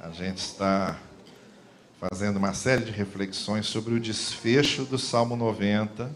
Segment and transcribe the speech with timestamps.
[0.00, 0.96] A gente está
[1.98, 6.14] fazendo uma série de reflexões sobre o desfecho do Salmo 90.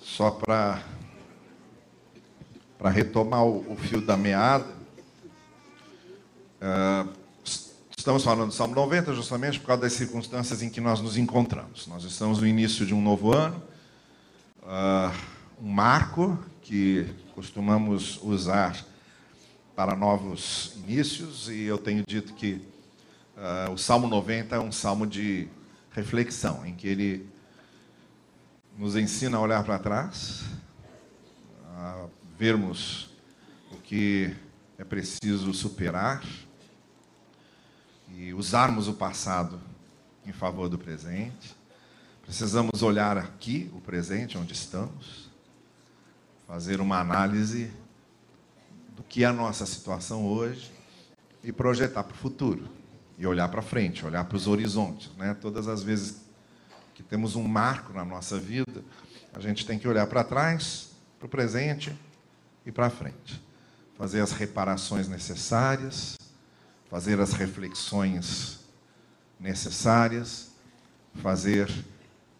[0.00, 0.80] Só para
[2.82, 4.64] retomar o, o, fio da meada,
[6.62, 7.12] uh,
[7.94, 11.86] estamos falando do Salmo 90 justamente por causa das circunstâncias em que nós nos encontramos.
[11.88, 13.62] Nós estamos no início de um novo ano,
[14.62, 15.14] uh,
[15.62, 18.82] um marco que costumamos usar
[19.76, 22.54] para novos inícios, e eu tenho dito que
[23.36, 25.46] uh, o Salmo 90 é um salmo de
[25.92, 27.28] reflexão, em que ele
[28.78, 30.44] nos ensina a olhar para trás,
[31.76, 32.06] a
[32.38, 33.10] vermos
[33.70, 34.34] o que
[34.78, 36.24] é preciso superar
[38.14, 39.60] e usarmos o passado
[40.24, 41.54] em favor do presente.
[42.22, 45.30] Precisamos olhar aqui, o presente, onde estamos,
[46.46, 47.70] fazer uma análise
[48.96, 50.72] do que é a nossa situação hoje
[51.44, 52.68] e projetar para o futuro.
[53.18, 55.10] E olhar para frente, olhar para os horizontes.
[55.16, 55.34] Né?
[55.40, 56.22] Todas as vezes
[56.94, 58.82] que temos um marco na nossa vida,
[59.32, 61.94] a gente tem que olhar para trás, para o presente
[62.64, 63.42] e para frente.
[63.96, 66.16] Fazer as reparações necessárias,
[66.90, 68.60] fazer as reflexões
[69.38, 70.50] necessárias,
[71.22, 71.70] fazer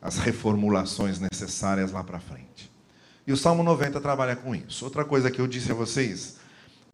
[0.01, 2.71] as reformulações necessárias lá para frente.
[3.27, 4.85] E o Salmo 90 trabalha com isso.
[4.85, 6.37] Outra coisa que eu disse a vocês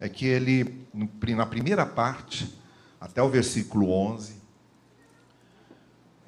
[0.03, 2.53] é que ele, na primeira parte,
[2.99, 4.35] até o versículo 11,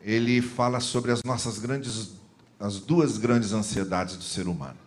[0.02, 2.14] ele fala sobre as nossas grandes,
[2.58, 4.78] as duas grandes ansiedades do ser humano,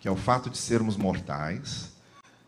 [0.00, 1.92] que é o fato de sermos mortais,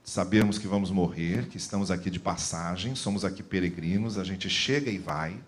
[0.02, 4.50] de sabermos que vamos morrer, que estamos aqui de passagem, somos aqui peregrinos, a gente
[4.50, 5.38] chega e vai,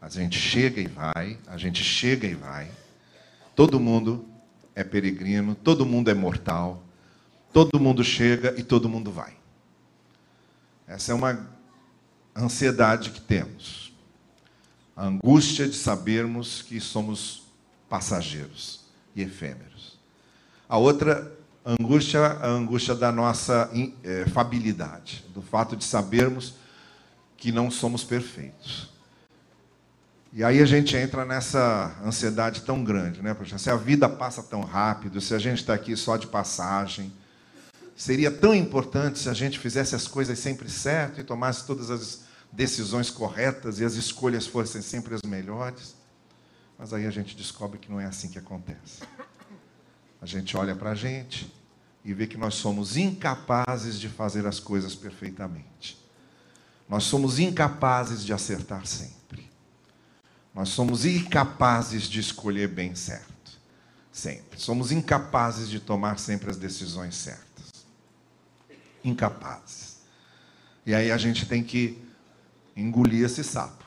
[0.00, 2.70] a gente chega e vai, a gente chega e vai.
[3.54, 4.24] Todo mundo
[4.74, 6.82] é peregrino, todo mundo é mortal,
[7.52, 9.38] todo mundo chega e todo mundo vai.
[10.90, 11.48] Essa é uma
[12.36, 13.94] ansiedade que temos.
[14.96, 17.44] A angústia de sabermos que somos
[17.88, 18.80] passageiros
[19.14, 20.00] e efêmeros.
[20.68, 21.32] A outra
[21.64, 23.70] angústia, a angústia da nossa
[24.02, 26.54] é, fabilidade, do fato de sabermos
[27.36, 28.90] que não somos perfeitos.
[30.32, 33.32] E aí a gente entra nessa ansiedade tão grande, né?
[33.32, 37.12] Poxa, se a vida passa tão rápido, se a gente está aqui só de passagem,
[38.00, 42.22] Seria tão importante se a gente fizesse as coisas sempre certo e tomasse todas as
[42.50, 45.94] decisões corretas e as escolhas fossem sempre as melhores.
[46.78, 49.02] Mas aí a gente descobre que não é assim que acontece.
[50.18, 51.52] A gente olha para a gente
[52.02, 56.02] e vê que nós somos incapazes de fazer as coisas perfeitamente.
[56.88, 59.46] Nós somos incapazes de acertar sempre.
[60.54, 63.60] Nós somos incapazes de escolher bem certo.
[64.10, 64.58] Sempre.
[64.58, 67.49] Somos incapazes de tomar sempre as decisões certas
[69.04, 70.00] incapazes.
[70.84, 72.02] E aí a gente tem que
[72.76, 73.80] engolir esse sapo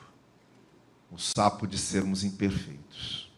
[1.14, 3.32] o sapo de sermos imperfeitos.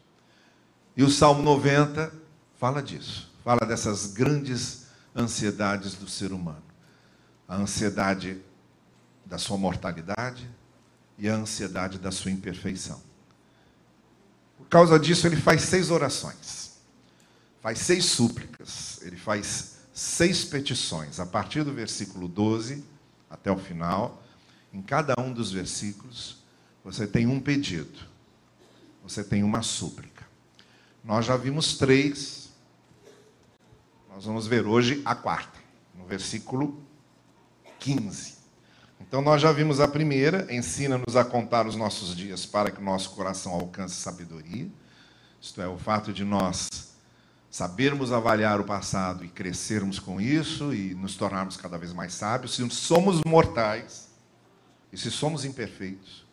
[0.96, 2.10] E o Salmo 90
[2.58, 6.62] fala disso, fala dessas grandes ansiedades do ser humano.
[7.46, 8.40] A ansiedade
[9.26, 10.48] da sua mortalidade
[11.18, 13.02] e a ansiedade da sua imperfeição.
[14.56, 16.78] Por causa disso, ele faz seis orações,
[17.60, 22.84] faz seis súplicas, ele faz seis petições, a partir do versículo 12
[23.30, 24.22] até o final.
[24.70, 26.44] Em cada um dos versículos,
[26.84, 27.98] você tem um pedido,
[29.02, 30.26] você tem uma súplica.
[31.02, 32.50] Nós já vimos três,
[34.10, 35.58] nós vamos ver hoje a quarta,
[35.94, 36.78] no versículo
[37.78, 38.34] 15.
[39.00, 42.84] Então, nós já vimos a primeira, ensina-nos a contar os nossos dias para que o
[42.84, 44.68] nosso coração alcance sabedoria.
[45.40, 46.95] Isto é, o fato de nós
[47.50, 52.54] sabermos avaliar o passado e crescermos com isso e nos tornarmos cada vez mais sábios,
[52.54, 54.08] se somos mortais
[54.92, 56.26] e se somos imperfeitos,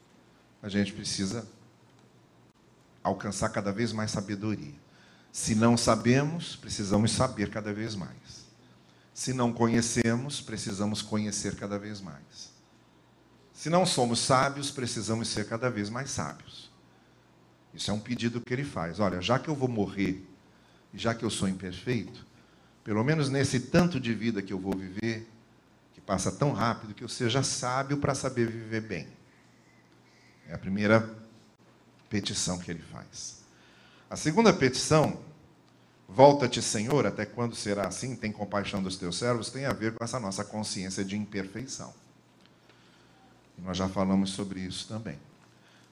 [0.62, 1.48] a gente precisa
[3.04, 4.74] alcançar cada vez mais sabedoria.
[5.32, 8.46] Se não sabemos, precisamos saber cada vez mais.
[9.14, 12.52] Se não conhecemos, precisamos conhecer cada vez mais.
[13.54, 16.72] Se não somos sábios, precisamos ser cada vez mais sábios.
[17.74, 19.00] Isso é um pedido que ele faz.
[19.00, 20.28] Olha, já que eu vou morrer
[20.94, 22.26] já que eu sou imperfeito,
[22.84, 25.28] pelo menos nesse tanto de vida que eu vou viver,
[25.94, 29.08] que passa tão rápido, que eu seja sábio para saber viver bem.
[30.48, 31.10] É a primeira
[32.10, 33.42] petição que ele faz.
[34.10, 35.20] A segunda petição,
[36.08, 38.16] volta-te, Senhor, até quando será assim?
[38.16, 41.94] Tem compaixão dos teus servos, tem a ver com essa nossa consciência de imperfeição.
[43.58, 45.18] Nós já falamos sobre isso também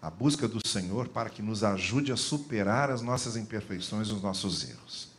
[0.01, 4.67] a busca do Senhor para que nos ajude a superar as nossas imperfeições, os nossos
[4.67, 5.09] erros,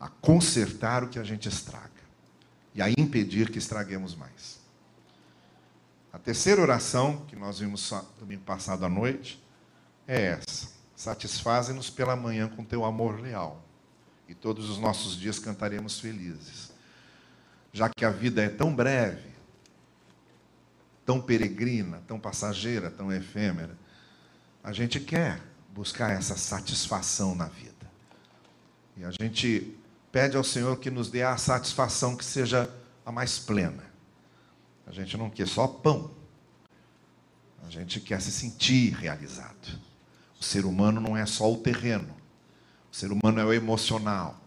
[0.00, 1.90] a consertar o que a gente estraga
[2.74, 4.60] e a impedir que estraguemos mais.
[6.10, 9.42] A terceira oração, que nós vimos domingo passado à noite,
[10.06, 13.62] é essa: Satisfaze-nos pela manhã com teu amor leal,
[14.26, 16.72] e todos os nossos dias cantaremos felizes.
[17.72, 19.32] Já que a vida é tão breve,
[21.04, 23.81] tão peregrina, tão passageira, tão efêmera,
[24.62, 25.40] a gente quer
[25.72, 27.72] buscar essa satisfação na vida.
[28.96, 29.76] E a gente
[30.10, 32.70] pede ao Senhor que nos dê a satisfação que seja
[33.04, 33.82] a mais plena.
[34.86, 36.10] A gente não quer só pão.
[37.66, 39.80] A gente quer se sentir realizado.
[40.38, 42.14] O ser humano não é só o terreno.
[42.90, 44.38] O ser humano é o emocional.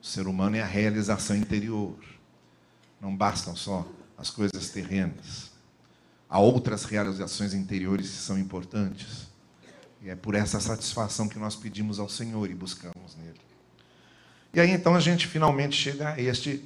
[0.00, 1.98] O ser humano é a realização interior.
[3.00, 3.86] Não bastam só
[4.16, 5.50] as coisas terrenas.
[6.28, 9.28] Há outras realizações interiores que são importantes.
[10.02, 13.40] E é por essa satisfação que nós pedimos ao Senhor e buscamos nele.
[14.52, 16.62] E aí então a gente finalmente chega a este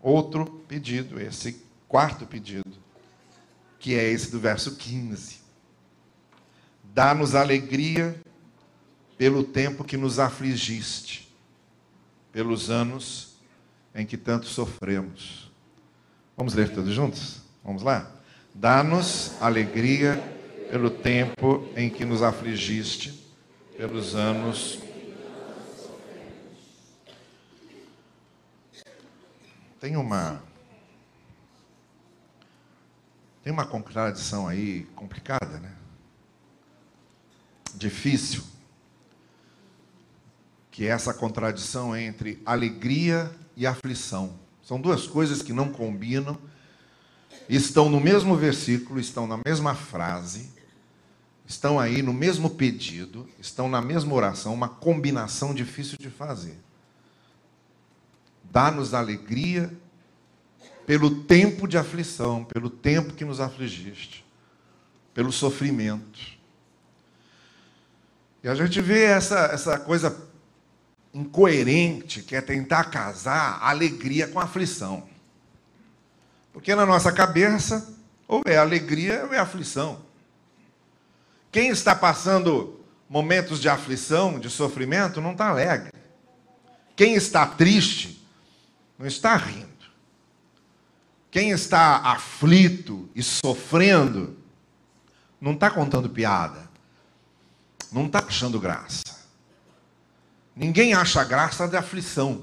[0.00, 2.78] outro pedido, esse quarto pedido,
[3.78, 5.40] que é esse do verso 15.
[6.82, 8.20] Dá-nos alegria
[9.18, 11.32] pelo tempo que nos afligiste,
[12.32, 13.36] pelos anos
[13.94, 15.50] em que tanto sofremos.
[16.36, 17.40] Vamos ler todos juntos?
[17.64, 18.15] Vamos lá?
[18.58, 20.20] Dá-nos alegria
[20.70, 23.24] pelo tempo em que nos afligiste,
[23.76, 24.80] pelos anos
[29.86, 30.42] Tem uma
[33.44, 35.72] tem uma contradição aí complicada, né?
[37.72, 38.42] Difícil.
[40.72, 44.36] Que é essa contradição entre alegria e aflição.
[44.60, 46.36] São duas coisas que não combinam,
[47.48, 50.50] estão no mesmo versículo, estão na mesma frase,
[51.46, 56.58] estão aí no mesmo pedido, estão na mesma oração, uma combinação difícil de fazer.
[58.44, 59.72] Dá-nos alegria
[60.86, 64.24] pelo tempo de aflição, pelo tempo que nos afligiste,
[65.12, 66.36] pelo sofrimento.
[68.42, 70.16] E a gente vê essa, essa coisa
[71.12, 75.08] incoerente que é tentar casar alegria com aflição.
[76.56, 77.86] Porque na nossa cabeça,
[78.26, 80.00] ou é alegria ou é aflição.
[81.52, 82.80] Quem está passando
[83.10, 85.92] momentos de aflição, de sofrimento, não está alegre.
[86.96, 88.26] Quem está triste
[88.98, 89.68] não está rindo.
[91.30, 94.34] Quem está aflito e sofrendo,
[95.38, 96.70] não está contando piada,
[97.92, 99.04] não está achando graça.
[100.56, 102.42] Ninguém acha graça de aflição.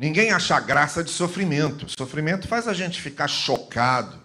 [0.00, 1.86] Ninguém acha graça de sofrimento.
[1.88, 4.18] Sofrimento faz a gente ficar chocado.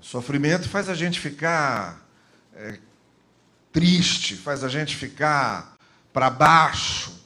[0.00, 2.02] Sofrimento faz a gente ficar
[2.54, 2.78] é,
[3.70, 5.76] triste, faz a gente ficar
[6.12, 7.18] para baixo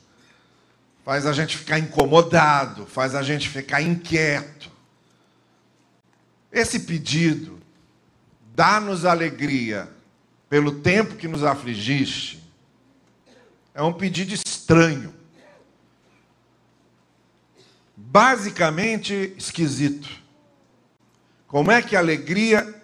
[1.05, 4.71] faz a gente ficar incomodado, faz a gente ficar inquieto.
[6.51, 7.61] Esse pedido,
[8.55, 9.89] dá-nos alegria
[10.49, 12.43] pelo tempo que nos afligiste,
[13.75, 15.15] é um pedido estranho.
[17.97, 20.09] Basicamente esquisito.
[21.47, 22.83] Como é que a alegria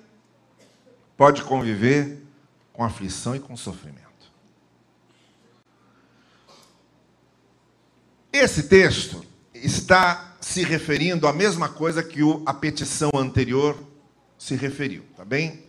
[1.17, 2.23] pode conviver
[2.73, 4.09] com aflição e com sofrimento?
[8.33, 9.25] Esse texto
[9.55, 13.77] está se referindo à mesma coisa que a petição anterior
[14.39, 15.65] se referiu, tá bem?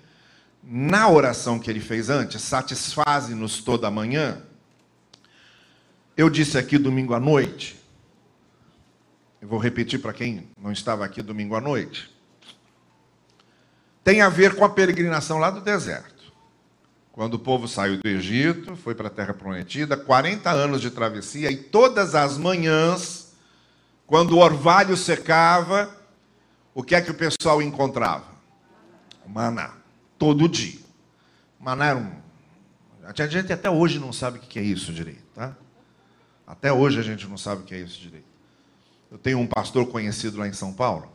[0.61, 4.43] Na oração que ele fez antes, satisfaze-nos toda manhã,
[6.15, 7.78] eu disse aqui domingo à noite,
[9.41, 12.13] eu vou repetir para quem não estava aqui domingo à noite,
[14.03, 16.19] tem a ver com a peregrinação lá do deserto.
[17.11, 21.51] Quando o povo saiu do Egito, foi para a Terra Prometida, 40 anos de travessia,
[21.51, 23.33] e todas as manhãs,
[24.07, 25.93] quando o orvalho secava,
[26.73, 28.25] o que é que o pessoal encontrava?
[29.27, 29.73] Maná.
[30.17, 30.79] Todo dia.
[31.59, 32.11] Maná era um.
[33.03, 35.55] A gente até hoje não sabe o que é isso direito, tá?
[36.47, 38.28] Até hoje a gente não sabe o que é isso direito.
[39.11, 41.11] Eu tenho um pastor conhecido lá em São Paulo,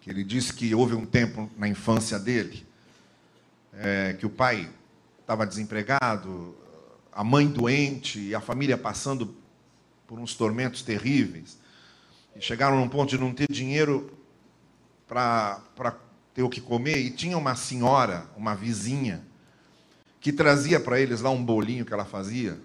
[0.00, 2.66] que ele disse que houve um tempo na infância dele
[3.74, 4.68] é, que o pai
[5.20, 6.54] estava desempregado,
[7.12, 9.34] a mãe doente e a família passando
[10.06, 11.58] por uns tormentos terríveis.
[12.36, 14.10] E chegaram num ponto de não ter dinheiro
[15.06, 15.60] para
[16.34, 16.98] ter o que comer.
[16.98, 19.22] E tinha uma senhora, uma vizinha,
[20.20, 22.58] que trazia para eles lá um bolinho que ela fazia.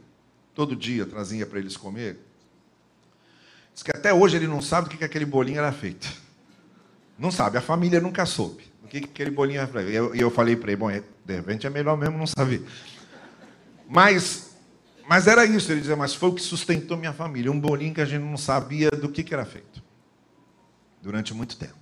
[0.53, 2.17] Todo dia trazia para eles comer.
[3.77, 6.11] Diz que até hoje ele não sabe do que aquele bolinho era feito.
[7.15, 8.63] Não sabe, a família nunca soube.
[8.83, 9.91] O que aquele bolinho era feito.
[9.91, 12.65] E eu, eu falei para ele, bom, é de repente é melhor mesmo não saber.
[13.87, 14.55] Mas,
[15.07, 17.51] mas era isso, ele dizia, mas foi o que sustentou minha família.
[17.51, 19.83] Um bolinho que a gente não sabia do que, que era feito.
[20.99, 21.75] Durante muito tempo.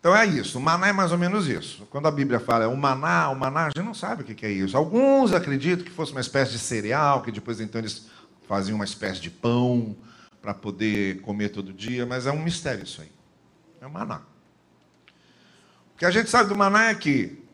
[0.00, 1.86] Então é isso, o maná é mais ou menos isso.
[1.90, 4.50] Quando a Bíblia fala o maná, o maná, a gente não sabe o que é
[4.50, 4.76] isso.
[4.76, 8.17] Alguns acreditam que fosse uma espécie de cereal, que depois então eles
[8.48, 9.94] faziam uma espécie de pão
[10.40, 13.12] para poder comer todo dia, mas é um mistério isso aí.
[13.80, 14.22] É o maná.
[15.94, 17.44] O que a gente sabe do maná é que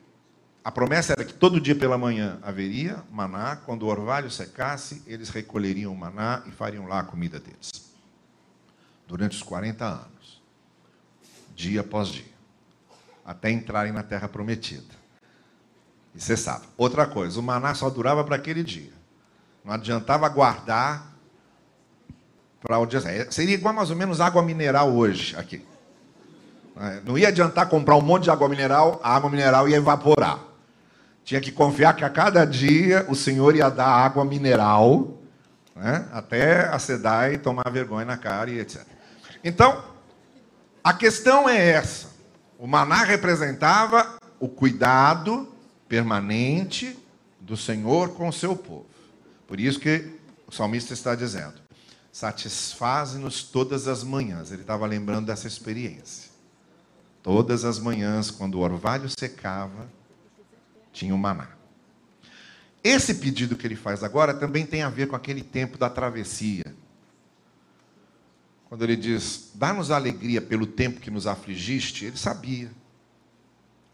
[0.62, 5.30] a promessa era que todo dia pela manhã haveria maná, quando o orvalho secasse, eles
[5.30, 7.72] recolheriam o maná e fariam lá a comida deles.
[9.08, 10.42] Durante os 40 anos,
[11.56, 12.32] dia após dia,
[13.24, 14.94] até entrarem na terra prometida.
[16.14, 16.66] E você sabe.
[16.76, 18.92] Outra coisa, o maná só durava para aquele dia.
[19.64, 21.14] Não adiantava guardar
[22.60, 23.30] para dia.
[23.30, 25.64] Seria igual mais ou menos água mineral hoje aqui.
[26.76, 30.40] É, não ia adiantar comprar um monte de água mineral, a água mineral ia evaporar.
[31.24, 35.18] Tinha que confiar que a cada dia o Senhor ia dar água mineral,
[35.74, 38.82] né, até acedar e tomar vergonha na cara e etc.
[39.42, 39.82] Então,
[40.82, 42.08] a questão é essa.
[42.58, 45.48] O maná representava o cuidado
[45.88, 46.98] permanente
[47.40, 48.93] do Senhor com o seu povo.
[49.54, 50.10] Por isso que
[50.48, 51.54] o salmista está dizendo:
[52.10, 54.50] satisfaz-nos todas as manhãs.
[54.50, 56.32] Ele estava lembrando dessa experiência.
[57.22, 59.88] Todas as manhãs, quando o orvalho secava,
[60.92, 61.50] tinha o maná.
[62.82, 66.74] Esse pedido que ele faz agora também tem a ver com aquele tempo da travessia.
[68.68, 72.72] Quando ele diz: Dá-nos alegria pelo tempo que nos afligiste, ele sabia.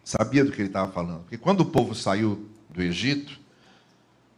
[0.02, 1.24] Sabia do que ele estava falando.
[1.24, 3.38] Porque quando o povo saiu do Egito,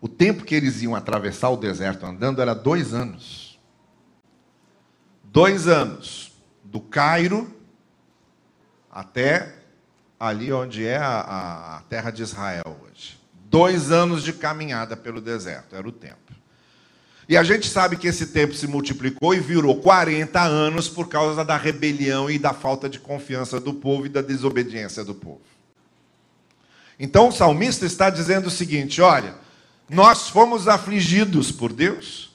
[0.03, 3.57] o tempo que eles iam atravessar o deserto andando era dois anos.
[5.23, 6.33] Dois anos.
[6.65, 7.55] Do Cairo
[8.91, 9.55] até
[10.19, 13.17] ali onde é a, a terra de Israel hoje.
[13.45, 16.17] Dois anos de caminhada pelo deserto, era o tempo.
[17.29, 21.45] E a gente sabe que esse tempo se multiplicou e virou 40 anos por causa
[21.45, 25.43] da rebelião e da falta de confiança do povo e da desobediência do povo.
[26.99, 29.35] Então o salmista está dizendo o seguinte: olha,
[29.89, 32.31] nós fomos afligidos por Deus,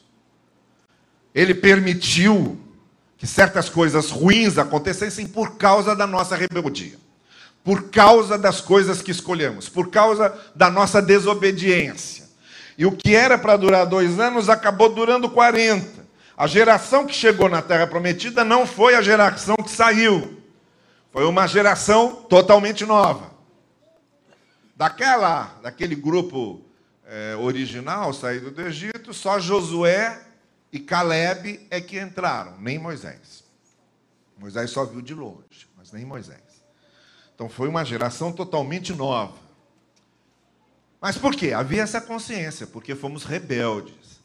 [1.34, 2.60] Ele permitiu
[3.18, 6.98] que certas coisas ruins acontecessem por causa da nossa rebeldia
[7.68, 12.24] por causa das coisas que escolhemos, por causa da nossa desobediência.
[12.78, 16.08] E o que era para durar dois anos acabou durando 40.
[16.38, 20.42] A geração que chegou na Terra Prometida não foi a geração que saiu,
[21.12, 23.32] foi uma geração totalmente nova.
[24.74, 26.62] Daquela, daquele grupo
[27.08, 30.22] é, original saído do Egito, só Josué
[30.72, 33.44] e Caleb é que entraram, nem Moisés.
[34.38, 36.42] Moisés só viu de longe, mas nem Moisés.
[37.34, 39.38] Então foi uma geração totalmente nova.
[41.00, 41.54] Mas por quê?
[41.54, 44.18] Havia essa consciência, porque fomos rebeldes.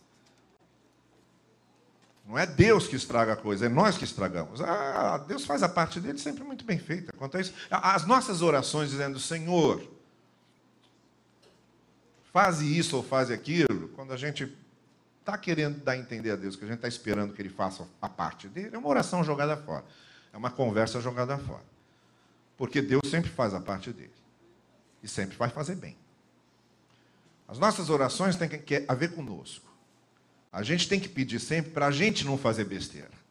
[2.27, 4.61] Não é Deus que estraga a coisa, é nós que estragamos.
[4.61, 7.13] Ah, Deus faz a parte dele sempre muito bem feita.
[7.13, 9.83] Quanto a isso, as nossas orações dizendo, Senhor,
[12.33, 14.53] faz isso ou faz aquilo, quando a gente
[15.21, 17.87] está querendo dar a entender a Deus que a gente está esperando que Ele faça
[18.01, 19.85] a parte dele, é uma oração jogada fora.
[20.33, 21.65] É uma conversa jogada fora.
[22.57, 24.13] Porque Deus sempre faz a parte dele.
[25.03, 25.97] E sempre vai fazer bem.
[27.47, 29.71] As nossas orações têm que a ver conosco.
[30.51, 33.22] A gente tem que pedir sempre para a gente não fazer besteira.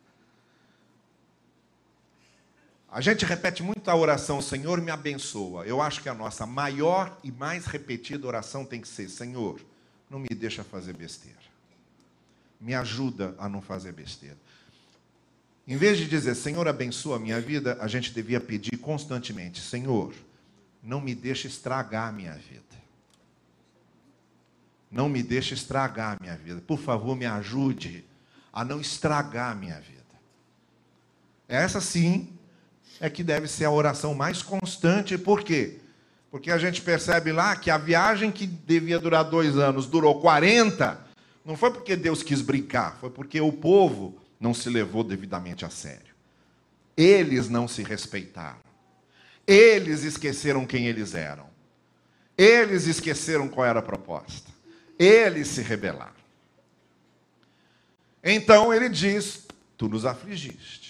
[2.91, 5.65] A gente repete muito a oração, Senhor, me abençoa.
[5.65, 9.61] Eu acho que a nossa maior e mais repetida oração tem que ser: Senhor,
[10.09, 11.39] não me deixa fazer besteira.
[12.59, 14.37] Me ajuda a não fazer besteira.
[15.65, 20.13] Em vez de dizer, Senhor, abençoa a minha vida, a gente devia pedir constantemente: Senhor,
[20.83, 22.61] não me deixe estragar a minha vida.
[24.91, 26.59] Não me deixe estragar a minha vida.
[26.59, 28.03] Por favor, me ajude
[28.51, 30.01] a não estragar a minha vida.
[31.47, 32.37] Essa sim
[33.01, 35.17] é que deve ser a oração mais constante.
[35.17, 35.79] Por quê?
[36.29, 40.97] Porque a gente percebe lá que a viagem que devia durar dois anos durou 40,
[41.43, 45.69] não foi porque Deus quis brincar, foi porque o povo não se levou devidamente a
[45.69, 46.13] sério.
[46.95, 48.61] Eles não se respeitaram.
[49.47, 51.49] Eles esqueceram quem eles eram.
[52.37, 54.49] Eles esqueceram qual era a proposta.
[54.97, 56.21] Eles se rebelaram.
[58.23, 60.80] Então ele diz: Tu nos afligiste.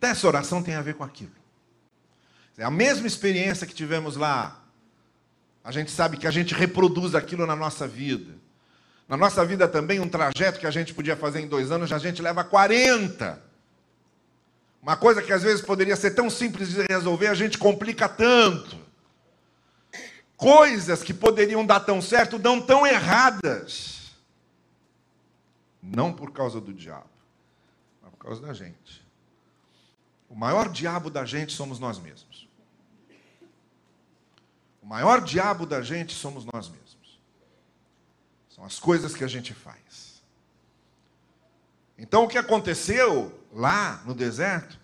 [0.00, 1.30] Então essa oração tem a ver com aquilo.
[2.56, 4.64] É a mesma experiência que tivemos lá.
[5.62, 8.32] A gente sabe que a gente reproduz aquilo na nossa vida.
[9.06, 11.98] Na nossa vida também, um trajeto que a gente podia fazer em dois anos, a
[11.98, 13.42] gente leva 40.
[14.82, 18.78] Uma coisa que às vezes poderia ser tão simples de resolver, a gente complica tanto.
[20.34, 24.12] Coisas que poderiam dar tão certo, dão tão erradas.
[25.82, 27.10] Não por causa do diabo,
[28.00, 29.09] mas por causa da gente.
[30.30, 32.48] O maior diabo da gente somos nós mesmos.
[34.80, 37.20] O maior diabo da gente somos nós mesmos.
[38.48, 40.22] São as coisas que a gente faz.
[41.98, 44.78] Então, o que aconteceu lá no deserto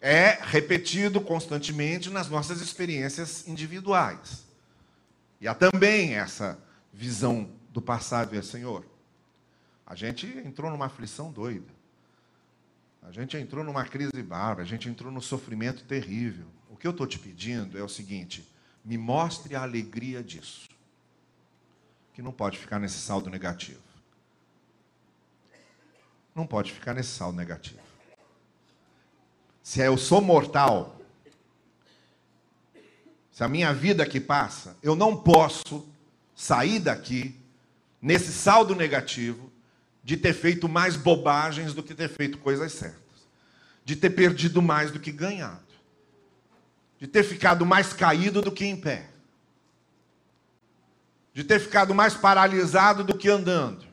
[0.00, 4.44] é repetido constantemente nas nossas experiências individuais.
[5.40, 6.56] E há também essa
[6.92, 8.86] visão do passado e Senhor.
[9.84, 11.73] A gente entrou numa aflição doida.
[13.04, 16.46] A gente entrou numa crise bárbara, a gente entrou num sofrimento terrível.
[16.70, 18.48] O que eu estou te pedindo é o seguinte:
[18.82, 20.68] me mostre a alegria disso.
[22.14, 23.82] Que não pode ficar nesse saldo negativo.
[26.34, 27.80] Não pode ficar nesse saldo negativo.
[29.62, 30.98] Se eu sou mortal,
[33.30, 35.86] se a minha vida que passa, eu não posso
[36.34, 37.38] sair daqui
[38.00, 39.52] nesse saldo negativo
[40.04, 43.26] de ter feito mais bobagens do que ter feito coisas certas,
[43.82, 45.64] de ter perdido mais do que ganhado,
[46.98, 49.08] de ter ficado mais caído do que em pé,
[51.32, 53.86] de ter ficado mais paralisado do que andando,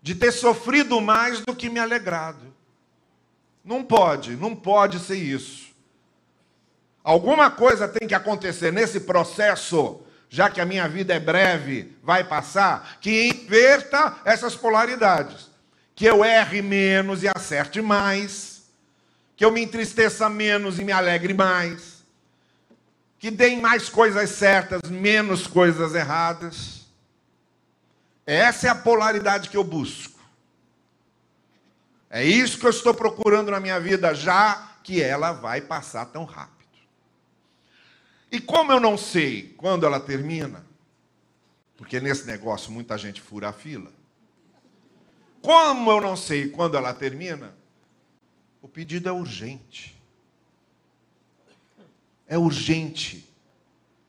[0.00, 2.52] de ter sofrido mais do que me alegrado.
[3.64, 5.72] Não pode, não pode ser isso.
[7.02, 10.00] Alguma coisa tem que acontecer nesse processo
[10.32, 15.50] já que a minha vida é breve, vai passar, que inverta essas polaridades.
[15.94, 18.62] Que eu erre menos e acerte mais.
[19.36, 22.02] Que eu me entristeça menos e me alegre mais.
[23.18, 26.86] Que deem mais coisas certas, menos coisas erradas.
[28.24, 30.18] Essa é a polaridade que eu busco.
[32.08, 36.24] É isso que eu estou procurando na minha vida, já que ela vai passar tão
[36.24, 36.61] rápido.
[38.32, 40.64] E como eu não sei quando ela termina,
[41.76, 43.92] porque nesse negócio muita gente fura a fila,
[45.42, 47.54] como eu não sei quando ela termina,
[48.62, 50.00] o pedido é urgente.
[52.26, 53.28] É urgente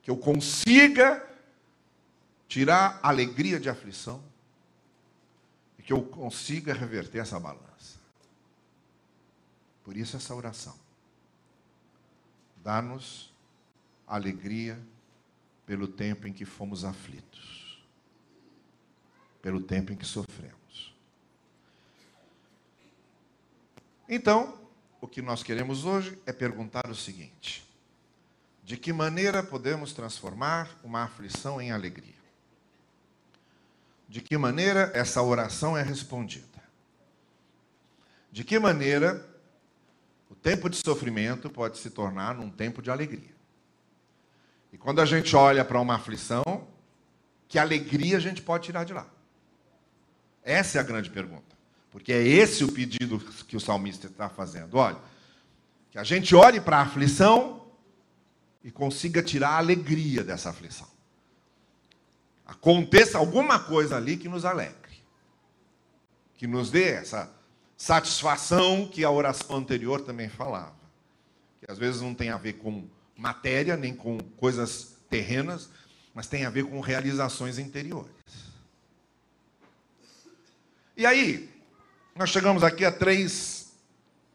[0.02, 1.28] que eu consiga
[2.48, 4.24] tirar a alegria de aflição
[5.78, 8.00] e que eu consiga reverter essa balança.
[9.84, 10.76] Por isso essa oração.
[12.64, 13.33] Dá-nos
[14.16, 14.80] alegria
[15.66, 17.84] pelo tempo em que fomos aflitos,
[19.42, 20.94] pelo tempo em que sofremos.
[24.08, 24.60] Então,
[25.02, 27.68] o que nós queremos hoje é perguntar o seguinte:
[28.64, 32.14] de que maneira podemos transformar uma aflição em alegria?
[34.08, 36.62] De que maneira essa oração é respondida?
[38.32, 39.28] De que maneira
[40.30, 43.33] o tempo de sofrimento pode se tornar num tempo de alegria?
[44.74, 46.68] E quando a gente olha para uma aflição,
[47.48, 49.08] que alegria a gente pode tirar de lá?
[50.44, 51.56] Essa é a grande pergunta.
[51.92, 54.76] Porque é esse o pedido que o salmista está fazendo.
[54.76, 54.98] Olha,
[55.92, 57.68] que a gente olhe para a aflição
[58.64, 60.88] e consiga tirar a alegria dessa aflição.
[62.44, 65.04] Aconteça alguma coisa ali que nos alegre,
[66.34, 67.32] que nos dê essa
[67.78, 70.74] satisfação que a oração anterior também falava.
[71.60, 75.70] Que às vezes não tem a ver com matéria, nem com coisas terrenas,
[76.14, 78.12] mas tem a ver com realizações interiores.
[80.96, 81.50] E aí,
[82.16, 83.74] nós chegamos aqui a três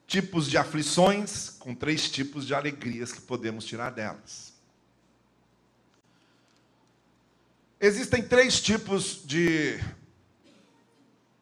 [0.06, 4.52] tipos de aflições, com três tipos de alegrias que podemos tirar delas.
[7.80, 9.78] Existem três tipos de,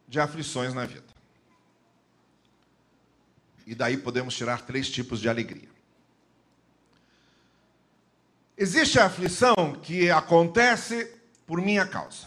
[0.06, 1.06] de aflições na vida.
[3.66, 5.75] E daí podemos tirar três tipos de alegria.
[8.58, 11.12] Existe a aflição que acontece
[11.46, 12.26] por minha causa.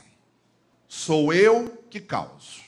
[0.87, 2.61] Sou eu que causo.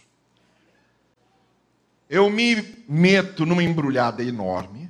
[2.09, 4.89] Eu me meto numa embrulhada enorme.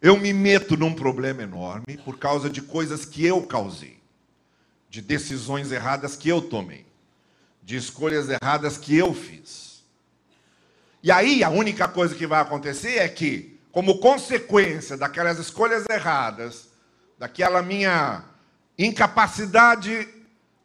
[0.00, 3.98] Eu me meto num problema enorme por causa de coisas que eu causei,
[4.90, 6.84] de decisões erradas que eu tomei,
[7.62, 9.82] de escolhas erradas que eu fiz.
[11.02, 16.73] E aí a única coisa que vai acontecer é que, como consequência daquelas escolhas erradas,
[17.18, 18.24] daquela minha
[18.78, 20.08] incapacidade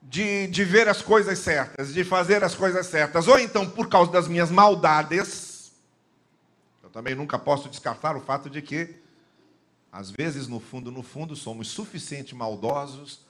[0.01, 4.11] de, de ver as coisas certas, de fazer as coisas certas, ou então por causa
[4.11, 5.71] das minhas maldades,
[6.81, 8.95] eu também nunca posso descartar o fato de que,
[9.91, 13.21] às vezes, no fundo, no fundo, somos suficientemente maldosos,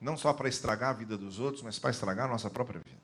[0.00, 3.02] não só para estragar a vida dos outros, mas para estragar a nossa própria vida.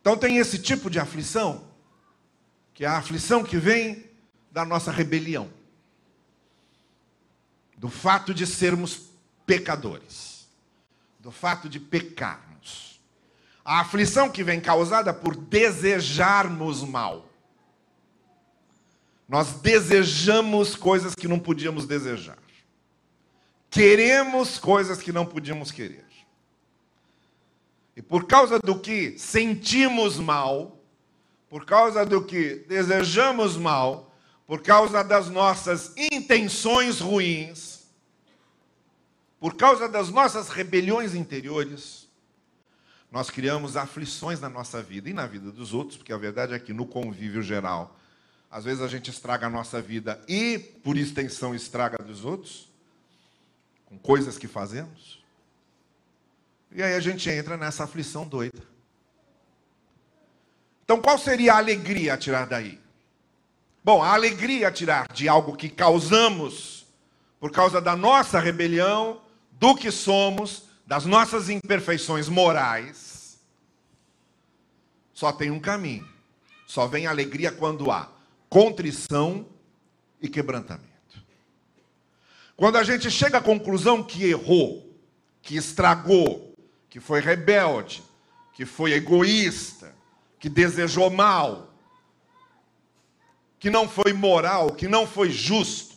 [0.00, 1.64] Então tem esse tipo de aflição,
[2.74, 4.10] que é a aflição que vem
[4.50, 5.48] da nossa rebelião
[7.82, 9.10] do fato de sermos
[9.44, 10.46] pecadores,
[11.18, 13.00] do fato de pecarmos.
[13.64, 17.28] A aflição que vem causada por desejarmos mal.
[19.28, 22.38] Nós desejamos coisas que não podíamos desejar.
[23.68, 26.06] Queremos coisas que não podíamos querer.
[27.96, 30.78] E por causa do que sentimos mal,
[31.50, 34.11] por causa do que desejamos mal,
[34.52, 37.84] por causa das nossas intenções ruins,
[39.40, 42.06] por causa das nossas rebeliões interiores,
[43.10, 46.58] nós criamos aflições na nossa vida e na vida dos outros, porque a verdade é
[46.58, 47.98] que no convívio geral,
[48.50, 52.70] às vezes a gente estraga a nossa vida e, por extensão, estraga a dos outros,
[53.86, 55.24] com coisas que fazemos.
[56.70, 58.62] E aí a gente entra nessa aflição doida.
[60.84, 62.81] Então, qual seria a alegria a tirar daí?
[63.84, 66.86] Bom, a alegria a tirar de algo que causamos
[67.40, 73.40] por causa da nossa rebelião, do que somos, das nossas imperfeições morais,
[75.12, 76.08] só tem um caminho.
[76.66, 78.08] Só vem alegria quando há
[78.48, 79.46] contrição
[80.20, 80.88] e quebrantamento.
[82.56, 84.96] Quando a gente chega à conclusão que errou,
[85.40, 86.54] que estragou,
[86.88, 88.02] que foi rebelde,
[88.52, 89.92] que foi egoísta,
[90.38, 91.71] que desejou mal,
[93.62, 95.94] que não foi moral, que não foi justo,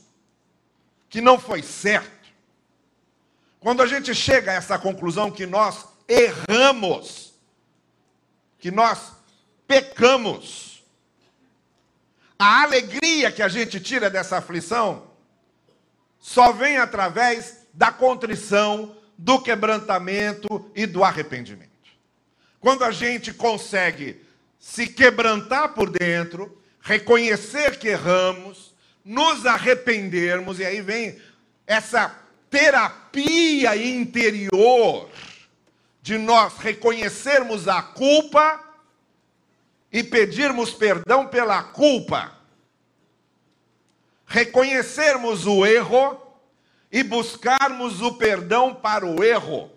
[1.09, 2.29] que não foi certo.
[3.59, 7.33] Quando a gente chega a essa conclusão que nós erramos,
[8.59, 9.13] que nós
[9.67, 10.83] pecamos,
[12.37, 15.07] a alegria que a gente tira dessa aflição
[16.19, 21.71] só vem através da contrição, do quebrantamento e do arrependimento.
[22.59, 24.23] Quando a gente consegue
[24.59, 31.19] se quebrantar por dentro, reconhecer que erramos, nos arrependermos, e aí vem
[31.65, 32.15] essa
[32.47, 35.09] terapia interior
[35.99, 38.63] de nós reconhecermos a culpa
[39.91, 42.31] e pedirmos perdão pela culpa,
[44.27, 46.21] reconhecermos o erro
[46.91, 49.74] e buscarmos o perdão para o erro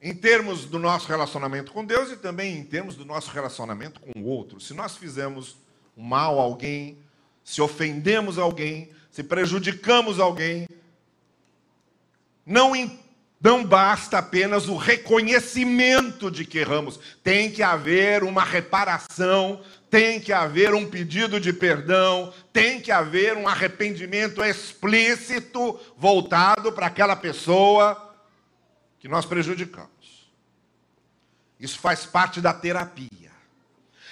[0.00, 4.18] em termos do nosso relacionamento com Deus e também em termos do nosso relacionamento com
[4.18, 4.60] o outro.
[4.60, 5.56] Se nós fizemos
[5.96, 6.98] mal a alguém,
[7.42, 10.68] se ofendemos alguém, se prejudicamos alguém,
[12.46, 12.72] não,
[13.40, 20.32] não basta apenas o reconhecimento de que erramos, tem que haver uma reparação, tem que
[20.32, 28.07] haver um pedido de perdão, tem que haver um arrependimento explícito voltado para aquela pessoa
[28.98, 30.30] que nós prejudicamos.
[31.58, 33.28] Isso faz parte da terapia.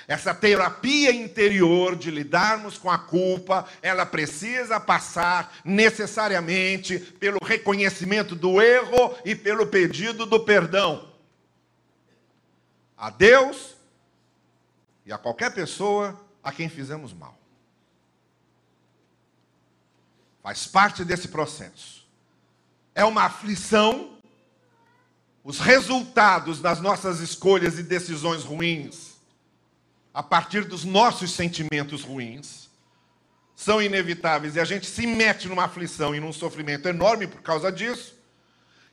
[0.09, 8.61] Essa terapia interior de lidarmos com a culpa, ela precisa passar necessariamente pelo reconhecimento do
[8.61, 11.13] erro e pelo pedido do perdão.
[12.97, 13.75] A Deus
[15.05, 17.37] e a qualquer pessoa a quem fizemos mal.
[20.41, 22.07] Faz parte desse processo.
[22.95, 24.16] É uma aflição
[25.47, 29.15] os resultados das nossas escolhas e decisões ruins,
[30.13, 32.69] a partir dos nossos sentimentos ruins,
[33.55, 37.71] são inevitáveis e a gente se mete numa aflição e num sofrimento enorme por causa
[37.71, 38.19] disso.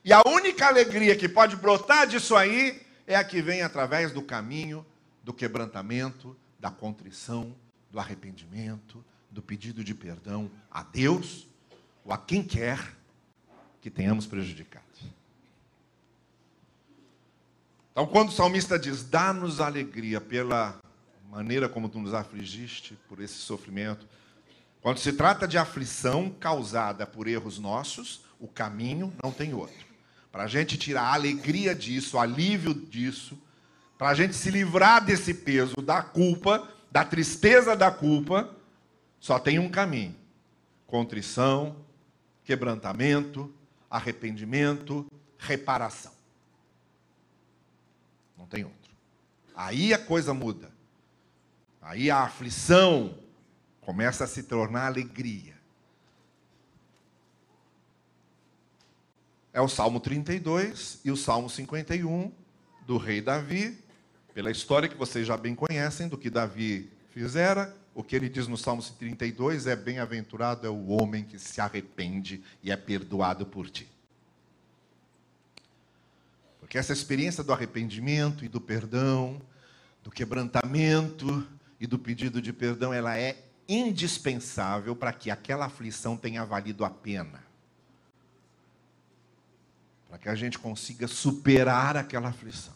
[0.04, 4.22] E a única alegria que pode brotar disso aí é a que vem através do
[4.22, 4.86] caminho
[5.24, 7.52] do quebrantamento, da contrição,
[7.90, 11.48] do arrependimento, do pedido de perdão a Deus
[12.04, 12.78] ou a quem quer
[13.80, 14.83] que tenhamos prejudicado.
[17.94, 20.80] Então, quando o salmista diz: Dá-nos alegria pela
[21.30, 24.04] maneira como tu nos afligiste, por esse sofrimento.
[24.82, 29.86] Quando se trata de aflição causada por erros nossos, o caminho não tem outro.
[30.32, 33.38] Para a gente tirar a alegria disso, o alívio disso,
[33.96, 38.50] para a gente se livrar desse peso da culpa, da tristeza da culpa,
[39.20, 40.16] só tem um caminho:
[40.84, 41.76] contrição,
[42.42, 43.54] quebrantamento,
[43.88, 45.06] arrependimento,
[45.38, 46.13] reparação.
[48.36, 48.92] Não tem outro.
[49.54, 50.70] Aí a coisa muda.
[51.80, 53.18] Aí a aflição
[53.80, 55.54] começa a se tornar alegria.
[59.52, 62.32] É o Salmo 32 e o Salmo 51
[62.86, 63.78] do rei Davi,
[64.32, 67.74] pela história que vocês já bem conhecem do que Davi fizera.
[67.94, 72.42] O que ele diz no Salmo 32 é: Bem-aventurado é o homem que se arrepende
[72.62, 73.88] e é perdoado por ti.
[76.74, 79.40] Porque essa experiência do arrependimento e do perdão,
[80.02, 81.46] do quebrantamento
[81.78, 86.90] e do pedido de perdão, ela é indispensável para que aquela aflição tenha valido a
[86.90, 87.44] pena.
[90.08, 92.74] para que a gente consiga superar aquela aflição.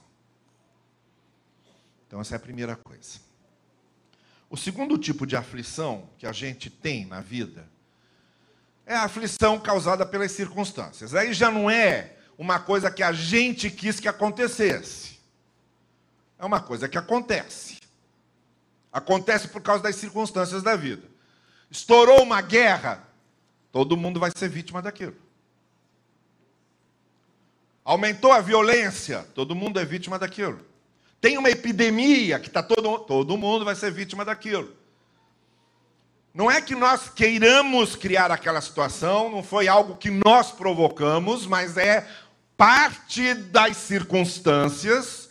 [2.06, 3.18] Então, essa é a primeira coisa.
[4.48, 7.68] O segundo tipo de aflição que a gente tem na vida
[8.86, 11.16] é a aflição causada pelas circunstâncias.
[11.16, 15.18] Aí já não é uma coisa que a gente quis que acontecesse.
[16.38, 17.78] É uma coisa que acontece.
[18.92, 21.02] Acontece por causa das circunstâncias da vida.
[21.68, 23.02] Estourou uma guerra,
[23.72, 25.16] todo mundo vai ser vítima daquilo.
[27.84, 30.60] Aumentou a violência, todo mundo é vítima daquilo.
[31.20, 34.76] Tem uma epidemia que está todo, todo mundo vai ser vítima daquilo.
[36.32, 41.76] Não é que nós queiramos criar aquela situação, não foi algo que nós provocamos, mas
[41.76, 42.06] é
[42.58, 45.30] parte das circunstâncias,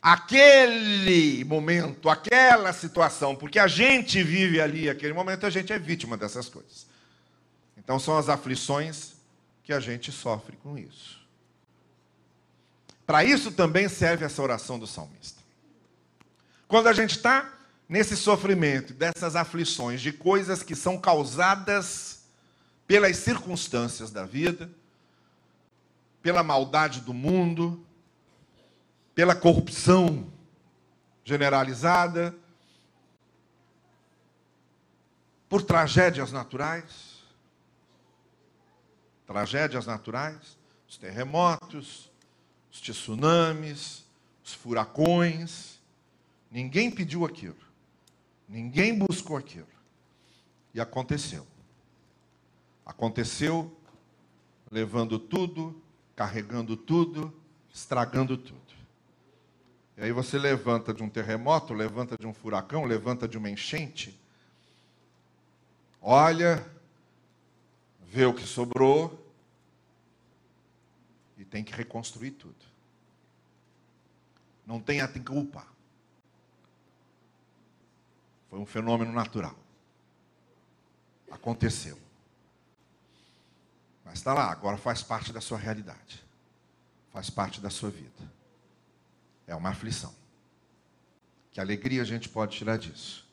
[0.00, 6.16] aquele momento, aquela situação, porque a gente vive ali aquele momento, a gente é vítima
[6.16, 6.86] dessas coisas.
[7.76, 9.14] Então são as aflições
[9.64, 11.20] que a gente sofre com isso.
[13.04, 15.42] Para isso também serve essa oração do salmista.
[16.68, 17.52] Quando a gente está
[17.88, 22.20] nesse sofrimento, dessas aflições, de coisas que são causadas
[22.86, 24.70] pelas circunstâncias da vida,
[26.22, 27.84] pela maldade do mundo,
[29.14, 30.32] pela corrupção
[31.24, 32.34] generalizada,
[35.48, 37.22] por tragédias naturais,
[39.26, 40.56] tragédias naturais,
[40.88, 42.10] os terremotos,
[42.70, 44.06] os tsunamis,
[44.44, 45.80] os furacões.
[46.50, 47.56] Ninguém pediu aquilo.
[48.48, 49.66] Ninguém buscou aquilo.
[50.72, 51.46] E aconteceu.
[52.84, 53.76] Aconteceu
[54.70, 55.81] levando tudo,
[56.22, 57.34] carregando tudo,
[57.74, 58.60] estragando tudo.
[59.96, 64.16] E aí você levanta de um terremoto, levanta de um furacão, levanta de uma enchente,
[66.00, 66.64] olha,
[68.06, 69.18] vê o que sobrou,
[71.36, 72.64] e tem que reconstruir tudo.
[74.64, 75.66] Não tem a culpar.
[78.48, 79.56] Foi um fenômeno natural.
[81.32, 81.98] Aconteceu.
[84.04, 86.22] Mas está lá, agora faz parte da sua realidade.
[87.12, 88.32] Faz parte da sua vida.
[89.46, 90.14] É uma aflição.
[91.50, 93.26] Que alegria a gente pode tirar disso?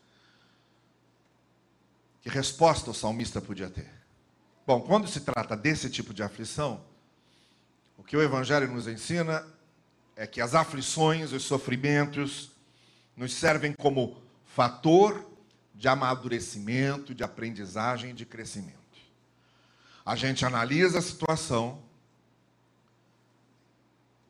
[2.22, 3.90] Que resposta o salmista podia ter?
[4.68, 6.84] Bom, quando se trata desse tipo de aflição,
[7.98, 9.46] o que o Evangelho nos ensina
[10.16, 12.52] é que as aflições, os sofrimentos,
[13.16, 15.26] nos servem como fator
[15.74, 18.79] de amadurecimento, de aprendizagem e de crescimento.
[20.10, 21.84] A gente analisa a situação,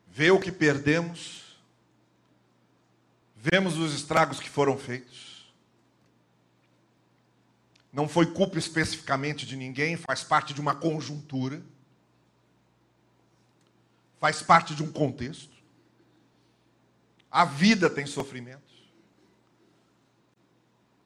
[0.07, 1.57] vê o que perdemos,
[3.35, 5.53] vemos os estragos que foram feitos.
[7.93, 11.61] Não foi culpa especificamente de ninguém, faz parte de uma conjuntura
[14.19, 15.57] faz parte de um contexto.
[17.31, 18.59] A vida tem sofrimentos.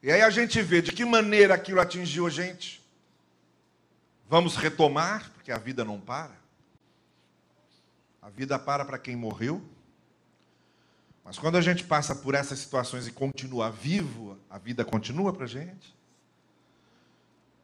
[0.02, 2.83] E aí a gente vê de que maneira aquilo atingiu a gente.
[4.34, 6.36] Vamos retomar, porque a vida não para.
[8.20, 9.64] A vida para para quem morreu.
[11.24, 15.44] Mas quando a gente passa por essas situações e continua vivo, a vida continua para
[15.44, 15.96] a gente.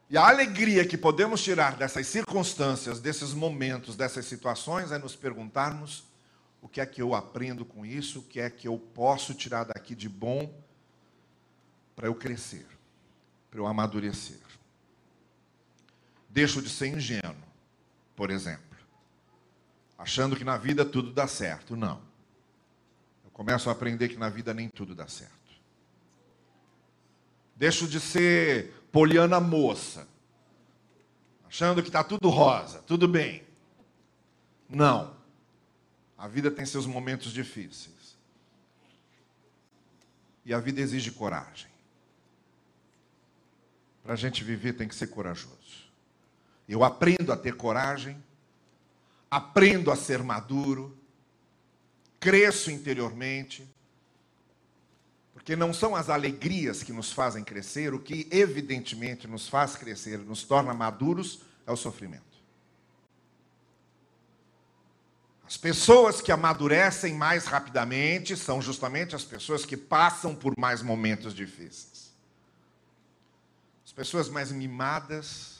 [0.08, 6.04] E a alegria que podemos tirar dessas circunstâncias, desses momentos, dessas situações, é nos perguntarmos
[6.62, 9.64] o que é que eu aprendo com isso, o que é que eu posso tirar
[9.64, 10.54] daqui de bom
[11.96, 12.64] para eu crescer,
[13.50, 14.49] para eu amadurecer.
[16.30, 17.34] Deixo de ser ingênuo,
[18.14, 18.78] por exemplo,
[19.98, 21.76] achando que na vida tudo dá certo.
[21.76, 22.00] Não.
[23.24, 25.34] Eu começo a aprender que na vida nem tudo dá certo.
[27.56, 30.08] Deixo de ser poliana moça,
[31.46, 33.44] achando que está tudo rosa, tudo bem.
[34.68, 35.16] Não.
[36.16, 38.16] A vida tem seus momentos difíceis.
[40.44, 41.70] E a vida exige coragem.
[44.02, 45.79] Para a gente viver tem que ser corajoso.
[46.70, 48.22] Eu aprendo a ter coragem,
[49.28, 50.96] aprendo a ser maduro,
[52.20, 53.68] cresço interiormente,
[55.34, 60.20] porque não são as alegrias que nos fazem crescer, o que evidentemente nos faz crescer,
[60.20, 62.22] nos torna maduros, é o sofrimento.
[65.44, 71.34] As pessoas que amadurecem mais rapidamente são justamente as pessoas que passam por mais momentos
[71.34, 72.14] difíceis.
[73.84, 75.59] As pessoas mais mimadas,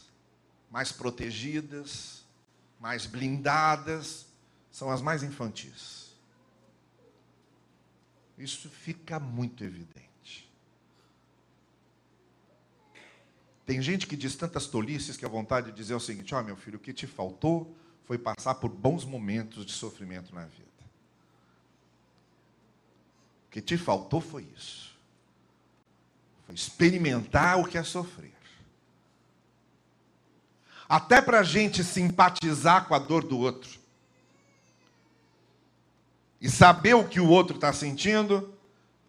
[0.70, 2.24] mais protegidas,
[2.78, 4.26] mais blindadas,
[4.70, 6.14] são as mais infantis.
[8.38, 10.48] Isso fica muito evidente.
[13.66, 16.42] Tem gente que diz tantas tolices que a vontade de dizer o seguinte: ó, oh,
[16.42, 20.66] meu filho, o que te faltou foi passar por bons momentos de sofrimento na vida.
[23.46, 24.96] O que te faltou foi isso.
[26.46, 28.39] Foi experimentar o que é sofrer.
[30.90, 33.79] Até para a gente simpatizar com a dor do outro.
[36.40, 38.53] E saber o que o outro está sentindo,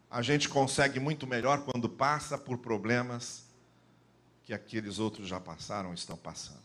[0.07, 3.45] a gente consegue muito melhor quando passa por problemas
[4.43, 6.59] que aqueles outros já passaram estão passando.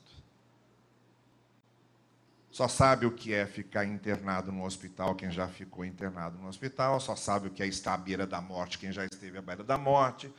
[2.50, 7.00] Só sabe o que é ficar internado no hospital quem já ficou internado no hospital,
[7.00, 9.64] só sabe o que é estar à beira da morte quem já esteve à beira
[9.64, 10.30] da morte,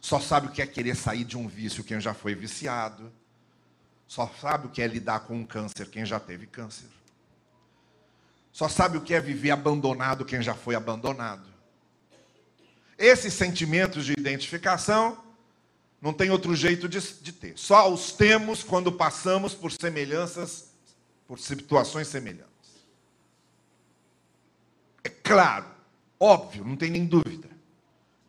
[0.00, 3.12] só sabe o que é querer sair de um vício quem já foi viciado,
[4.12, 6.84] só sabe o que é lidar com um câncer quem já teve câncer.
[8.52, 11.48] Só sabe o que é viver abandonado quem já foi abandonado.
[12.98, 15.16] Esses sentimentos de identificação
[15.98, 17.56] não tem outro jeito de, de, ter.
[17.56, 20.66] Só os temos quando passamos por semelhanças,
[21.26, 22.44] por situações semelhantes.
[25.02, 25.64] É claro,
[26.20, 27.48] óbvio, não tem nem dúvida,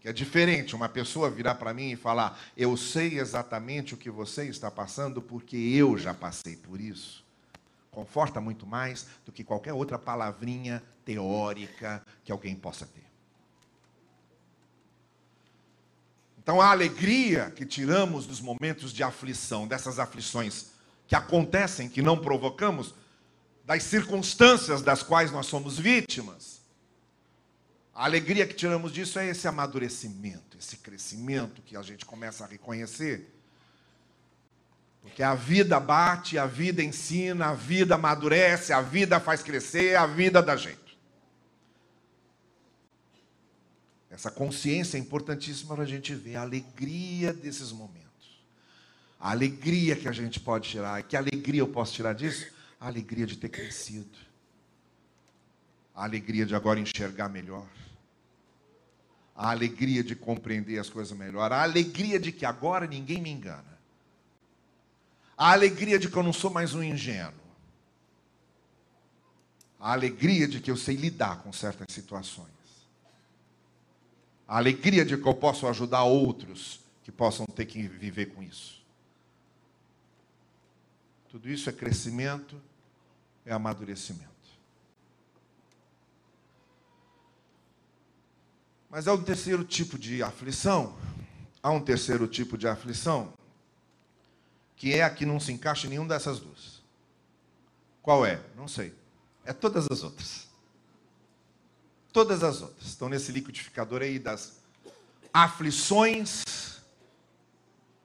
[0.03, 4.11] que é diferente uma pessoa virar para mim e falar: Eu sei exatamente o que
[4.11, 7.23] você está passando porque eu já passei por isso
[7.93, 13.03] conforta muito mais do que qualquer outra palavrinha teórica que alguém possa ter.
[16.39, 20.71] Então, a alegria que tiramos dos momentos de aflição, dessas aflições
[21.07, 22.93] que acontecem, que não provocamos,
[23.63, 26.52] das circunstâncias das quais nós somos vítimas,
[27.93, 32.47] a alegria que tiramos disso é esse amadurecimento, esse crescimento que a gente começa a
[32.47, 33.33] reconhecer
[35.03, 40.07] porque a vida bate, a vida ensina, a vida amadurece, a vida faz crescer, a
[40.07, 40.97] vida dá jeito.
[44.09, 48.41] Essa consciência é importantíssima para a gente ver a alegria desses momentos.
[49.19, 51.03] A alegria que a gente pode tirar.
[51.03, 52.47] Que alegria eu posso tirar disso?
[52.79, 54.17] A alegria de ter crescido.
[55.95, 57.67] A alegria de agora enxergar melhor.
[59.35, 61.51] A alegria de compreender as coisas melhor.
[61.51, 63.79] A alegria de que agora ninguém me engana.
[65.37, 67.33] A alegria de que eu não sou mais um ingênuo.
[69.79, 72.47] A alegria de que eu sei lidar com certas situações.
[74.47, 78.81] A alegria de que eu posso ajudar outros que possam ter que viver com isso.
[81.29, 82.61] Tudo isso é crescimento,
[83.45, 84.32] é amadurecimento.
[88.93, 90.95] Mas há um terceiro tipo de aflição.
[91.63, 93.33] Há um terceiro tipo de aflição
[94.75, 96.83] que é a que não se encaixa em nenhuma dessas duas.
[98.03, 98.39] Qual é?
[98.55, 98.93] Não sei.
[99.43, 100.47] É todas as outras.
[102.11, 104.59] Todas as outras estão nesse liquidificador aí das
[105.33, 106.43] aflições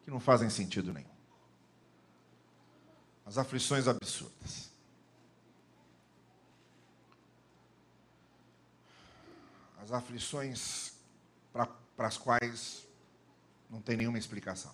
[0.06, 1.06] que não fazem sentido nenhum.
[3.26, 4.67] As aflições absurdas.
[9.88, 10.92] As aflições
[11.50, 11.66] para
[12.06, 12.86] as quais
[13.70, 14.70] não tem nenhuma explicação.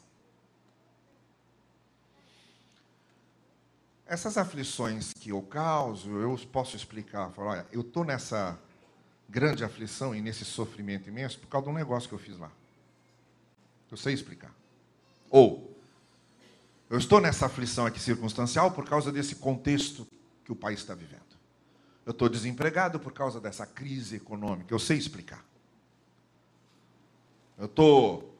[4.04, 7.30] Essas aflições que eu causo, eu posso explicar.
[7.30, 8.58] Falar, olha, eu estou nessa
[9.28, 12.50] grande aflição e nesse sofrimento imenso por causa de um negócio que eu fiz lá.
[13.92, 14.52] Eu sei explicar.
[15.30, 15.78] Ou,
[16.90, 20.08] eu estou nessa aflição aqui circunstancial por causa desse contexto
[20.44, 21.23] que o país está vivendo.
[22.04, 24.72] Eu estou desempregado por causa dessa crise econômica.
[24.72, 25.44] Eu sei explicar.
[27.56, 28.36] Eu estou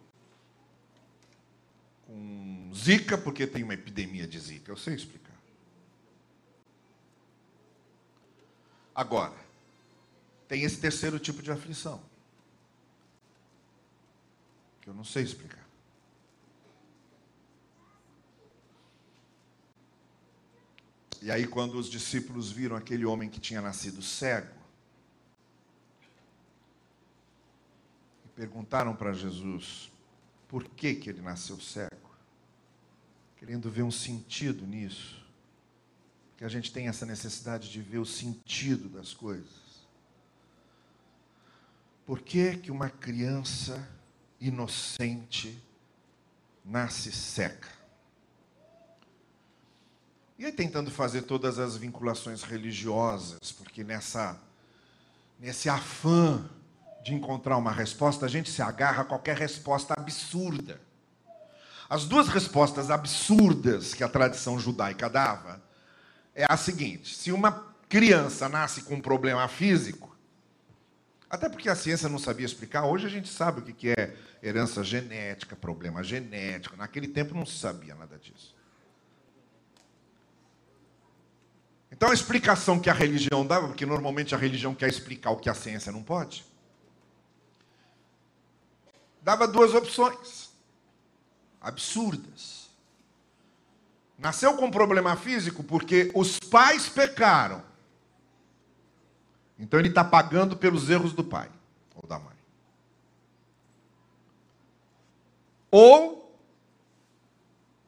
[2.07, 4.70] com zika porque tem uma epidemia de zika.
[4.70, 5.35] Eu sei explicar.
[8.94, 9.35] Agora,
[10.46, 12.00] tem esse terceiro tipo de aflição,
[14.81, 15.63] que eu não sei explicar.
[21.25, 24.55] E aí, quando os discípulos viram aquele homem que tinha nascido cego,
[28.27, 29.91] e perguntaram para Jesus
[30.47, 32.11] por que, que ele nasceu cego,
[33.39, 35.25] querendo ver um sentido nisso
[36.37, 39.87] que a gente tem essa necessidade de ver o sentido das coisas.
[42.05, 43.89] Por que, que uma criança
[44.39, 45.59] inocente
[46.62, 47.84] nasce seca?
[50.39, 54.41] E aí tentando fazer todas as vinculações religiosas, porque nessa
[55.39, 56.45] nesse afã
[57.05, 60.80] de encontrar uma resposta, a gente se agarra a qualquer resposta absurda.
[61.89, 65.62] As duas respostas absurdas que a tradição judaica dava
[66.35, 70.16] é a seguinte: se uma criança nasce com um problema físico,
[71.28, 74.82] até porque a ciência não sabia explicar, hoje a gente sabe o que é herança
[74.82, 76.76] genética, problema genético.
[76.76, 78.55] Naquele tempo não se sabia nada disso.
[81.97, 85.49] Então a explicação que a religião dava, porque normalmente a religião quer explicar o que
[85.49, 86.45] a ciência não pode,
[89.22, 90.51] dava duas opções
[91.61, 92.68] absurdas.
[94.18, 97.62] Nasceu com problema físico porque os pais pecaram.
[99.57, 101.49] Então ele está pagando pelos erros do pai
[101.95, 102.34] ou da mãe.
[105.70, 106.36] Ou,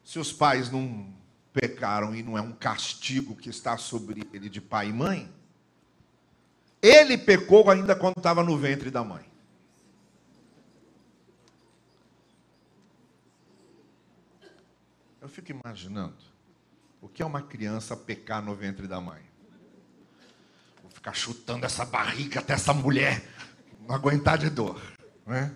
[0.01, 1.16] se os pais não
[1.59, 5.33] pecaram e não é um castigo que está sobre ele de pai e mãe,
[6.79, 9.25] ele pecou ainda quando estava no ventre da mãe.
[15.19, 16.15] Eu fico imaginando
[17.01, 19.21] o que é uma criança pecar no ventre da mãe.
[20.83, 23.23] Vou ficar chutando essa barriga até essa mulher
[23.87, 24.79] não aguentar de dor.
[25.25, 25.51] Né?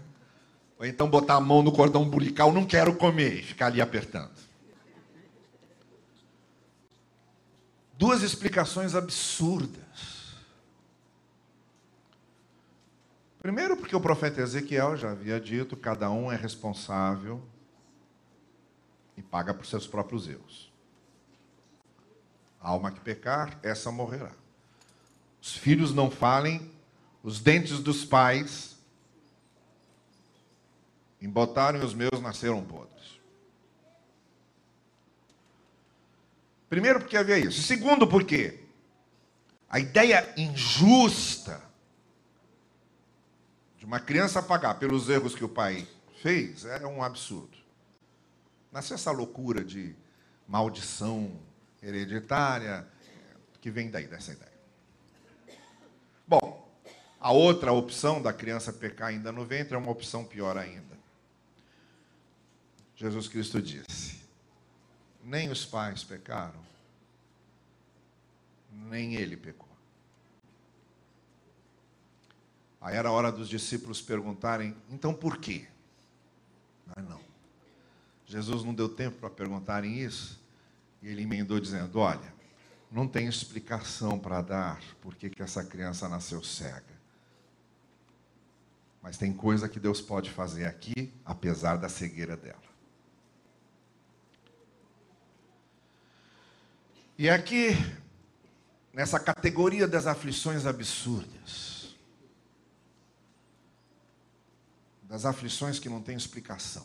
[0.79, 4.50] Ou então botar a mão no cordão umbilical, não quero comer, e ficar ali apertando.
[8.01, 10.33] Duas explicações absurdas.
[13.39, 17.39] Primeiro, porque o profeta Ezequiel já havia dito: cada um é responsável
[19.15, 20.73] e paga por seus próprios erros.
[22.59, 24.31] A alma que pecar, essa morrerá.
[25.39, 26.71] Os filhos não falem,
[27.21, 28.79] os dentes dos pais
[31.21, 33.20] embotaram e os meus nasceram podres.
[36.71, 37.63] Primeiro, porque havia isso.
[37.63, 38.63] Segundo, porque
[39.69, 41.61] a ideia injusta
[43.77, 45.85] de uma criança pagar pelos erros que o pai
[46.21, 47.57] fez é um absurdo.
[48.71, 49.93] Nasceu essa loucura de
[50.47, 51.37] maldição
[51.83, 52.87] hereditária
[53.59, 54.53] que vem daí, dessa ideia.
[56.25, 56.71] Bom,
[57.19, 60.97] a outra opção da criança pecar ainda no ventre é uma opção pior ainda.
[62.95, 64.20] Jesus Cristo disse:
[65.23, 66.59] nem os pais pecaram,
[68.71, 69.69] nem ele pecou.
[72.79, 75.67] Aí era a hora dos discípulos perguntarem: então por quê?
[76.85, 77.21] Mas não.
[78.25, 80.39] Jesus não deu tempo para perguntarem isso,
[81.01, 82.33] e ele emendou dizendo: Olha,
[82.91, 86.99] não tem explicação para dar por que essa criança nasceu cega.
[89.01, 92.70] Mas tem coisa que Deus pode fazer aqui, apesar da cegueira dela.
[97.21, 97.69] E aqui,
[98.91, 101.95] nessa categoria das aflições absurdas,
[105.03, 106.83] das aflições que não têm explicação,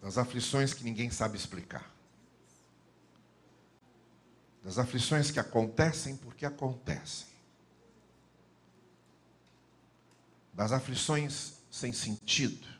[0.00, 1.92] das aflições que ninguém sabe explicar,
[4.62, 7.26] das aflições que acontecem porque acontecem,
[10.54, 12.75] das aflições sem sentido.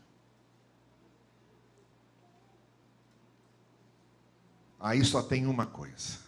[4.87, 6.19] Aí só tem uma coisa: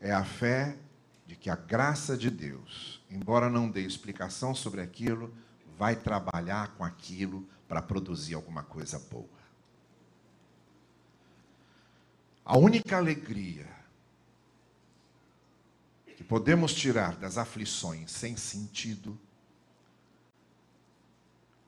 [0.00, 0.78] é a fé
[1.26, 5.34] de que a graça de Deus, embora não dê explicação sobre aquilo,
[5.76, 9.40] vai trabalhar com aquilo para produzir alguma coisa boa.
[12.44, 13.66] A única alegria
[16.16, 19.18] que podemos tirar das aflições sem sentido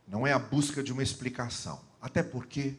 [0.07, 2.79] não é a busca de uma explicação, até porque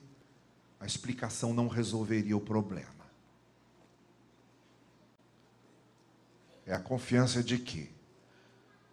[0.84, 3.05] a explicação não resolveria o problema.
[6.65, 7.89] É a confiança de que,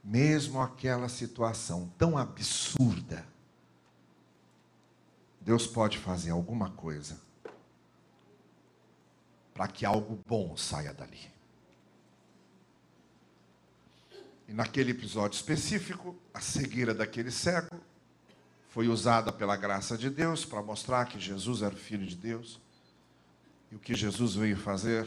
[0.04, 3.26] mesmo aquela situação tão absurda,
[5.40, 7.20] Deus pode fazer alguma coisa
[9.52, 11.28] para que algo bom saia dali.
[14.46, 17.80] E naquele episódio específico, a cegueira daquele cego
[18.70, 22.60] foi usada pela graça de Deus para mostrar que Jesus era o Filho de Deus.
[23.70, 25.06] E o que Jesus veio fazer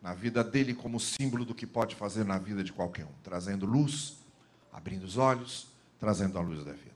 [0.00, 3.64] na vida dele como símbolo do que pode fazer na vida de qualquer um, trazendo
[3.64, 4.18] luz,
[4.70, 5.66] abrindo os olhos,
[5.98, 6.92] trazendo a luz da vida.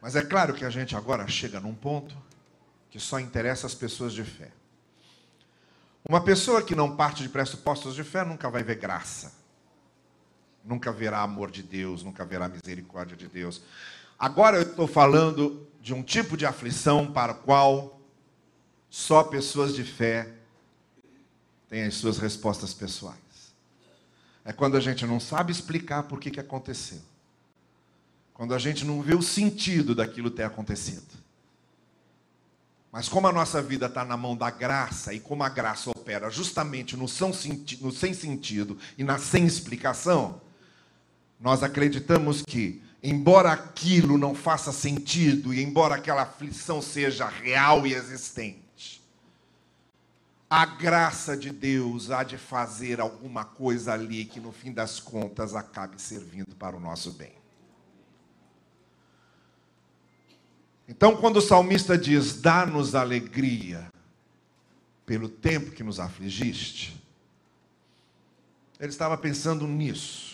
[0.00, 2.16] Mas é claro que a gente agora chega num ponto
[2.90, 4.50] que só interessa as pessoas de fé.
[6.08, 9.40] Uma pessoa que não parte de pressupostos de fé nunca vai ver graça.
[10.64, 13.62] Nunca verá amor de Deus, nunca verá misericórdia de Deus.
[14.18, 18.00] Agora eu estou falando de um tipo de aflição para o qual
[18.88, 20.32] só pessoas de fé
[21.68, 23.18] têm as suas respostas pessoais.
[24.44, 27.00] É quando a gente não sabe explicar por que, que aconteceu.
[28.34, 31.22] Quando a gente não vê o sentido daquilo ter acontecido.
[32.92, 36.28] Mas como a nossa vida está na mão da graça, e como a graça opera
[36.28, 37.32] justamente no sem
[38.12, 40.40] sentido e na sem explicação,
[41.42, 47.92] nós acreditamos que, embora aquilo não faça sentido e embora aquela aflição seja real e
[47.92, 49.02] existente,
[50.48, 55.56] a graça de Deus há de fazer alguma coisa ali que no fim das contas
[55.56, 57.34] acabe servindo para o nosso bem.
[60.86, 63.90] Então, quando o salmista diz: Dá-nos alegria
[65.04, 67.02] pelo tempo que nos afligiste,
[68.78, 70.31] ele estava pensando nisso.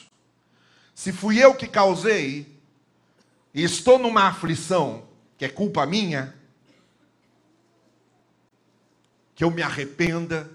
[0.99, 2.45] Se fui eu que causei,
[3.55, 6.35] e estou numa aflição que é culpa minha,
[9.33, 10.51] que eu me arrependa,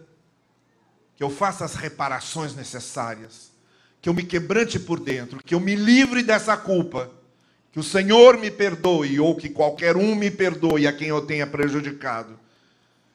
[1.15, 3.53] que eu faça as reparações necessárias,
[4.01, 7.09] que eu me quebrante por dentro, que eu me livre dessa culpa,
[7.71, 11.47] que o Senhor me perdoe ou que qualquer um me perdoe a quem eu tenha
[11.47, 12.37] prejudicado,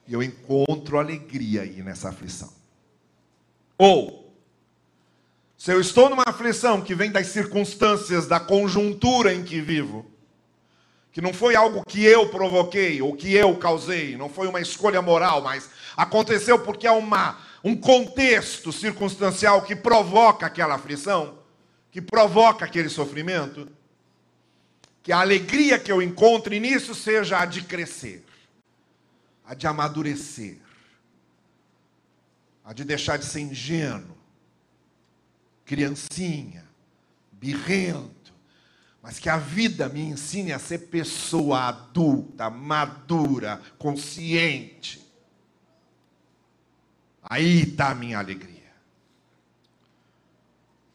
[0.07, 2.51] e eu encontro alegria aí nessa aflição.
[3.77, 4.18] Ou
[5.59, 10.09] se eu estou numa aflição que vem das circunstâncias, da conjuntura em que vivo,
[11.11, 15.01] que não foi algo que eu provoquei ou que eu causei, não foi uma escolha
[15.01, 21.39] moral, mas aconteceu porque há uma, um contexto circunstancial que provoca aquela aflição,
[21.91, 23.67] que provoca aquele sofrimento,
[25.03, 28.23] que a alegria que eu encontre nisso seja a de crescer,
[29.45, 30.55] a de amadurecer,
[32.63, 34.18] a de deixar de ser ingênuo
[35.69, 36.67] criancinha,
[37.31, 38.33] birrento,
[39.03, 44.99] mas que a vida me ensine a ser pessoa adulta, madura, consciente.
[47.21, 48.73] Aí está a minha alegria.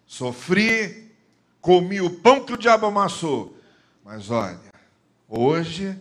[0.07, 1.15] Sofri,
[1.61, 3.57] comi o pão que o diabo amassou,
[4.03, 4.73] mas olha,
[5.29, 5.97] hoje,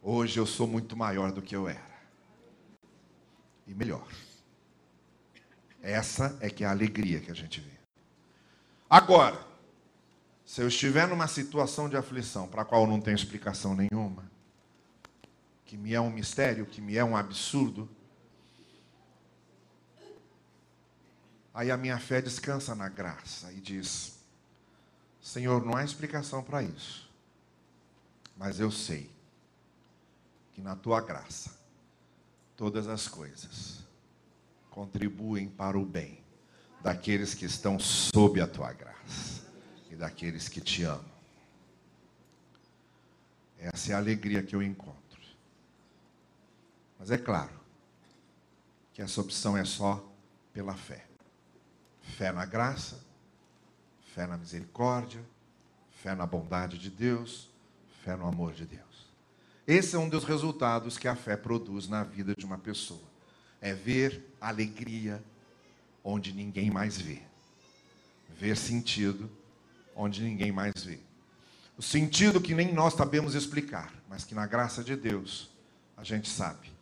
[0.00, 1.98] hoje eu sou muito maior do que eu era.
[3.66, 4.06] E melhor.
[5.82, 7.75] Essa é que é a alegria que a gente vê.
[8.88, 9.44] Agora,
[10.44, 14.30] se eu estiver numa situação de aflição para a qual não tenho explicação nenhuma,
[15.64, 17.88] que me é um mistério, que me é um absurdo,
[21.52, 24.20] aí a minha fé descansa na graça e diz:
[25.20, 27.10] Senhor, não há explicação para isso,
[28.36, 29.10] mas eu sei
[30.52, 31.58] que na tua graça
[32.56, 33.84] todas as coisas
[34.70, 36.24] contribuem para o bem
[36.86, 39.42] daqueles que estão sob a tua graça
[39.90, 41.16] e daqueles que te amam.
[43.58, 45.20] Essa é a alegria que eu encontro.
[46.96, 47.50] Mas é claro
[48.94, 50.08] que essa opção é só
[50.52, 51.04] pela fé.
[52.02, 53.00] Fé na graça,
[54.14, 55.24] fé na misericórdia,
[55.90, 57.50] fé na bondade de Deus,
[58.04, 59.10] fé no amor de Deus.
[59.66, 63.02] Esse é um dos resultados que a fé produz na vida de uma pessoa.
[63.60, 65.20] É ver alegria
[66.08, 67.20] onde ninguém mais vê.
[68.38, 69.28] Ver sentido
[69.94, 71.00] onde ninguém mais vê.
[71.76, 75.50] O sentido que nem nós sabemos explicar, mas que na graça de Deus
[75.96, 76.72] a gente sabe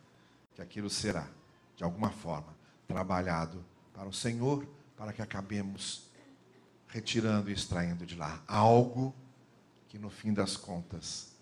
[0.53, 1.27] que aquilo será,
[1.75, 2.55] de alguma forma,
[2.87, 4.65] trabalhado para o Senhor,
[4.95, 6.03] para que acabemos
[6.87, 9.13] retirando e extraindo de lá algo
[9.89, 11.35] que no fim das contas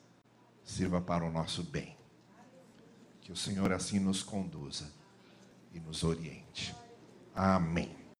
[0.64, 1.98] sirva para o nosso bem.
[3.20, 4.90] Que o Senhor assim nos conduza
[5.74, 6.74] e nos oriente.
[7.36, 8.03] Amém.